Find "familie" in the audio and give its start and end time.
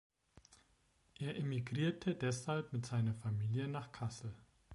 3.13-3.67